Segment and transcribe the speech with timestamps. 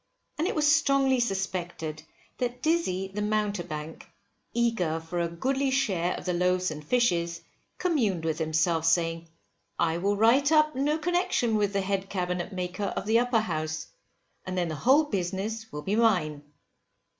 [0.39, 2.01] And it was strongly suspected
[2.39, 4.09] that Dizzy the Mountebank,
[4.51, 7.41] eager for a goodly share of the loaves and fishes,
[7.77, 9.27] communed with himself, saying,
[9.77, 13.89] I will write up no connection with the head Cabinet Maker of the Upper House,
[14.43, 16.41] and then the whole business will be mine.